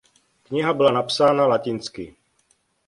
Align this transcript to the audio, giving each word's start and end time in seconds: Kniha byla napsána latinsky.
Kniha 0.43 0.73
byla 0.73 0.91
napsána 0.91 1.47
latinsky. 1.47 2.15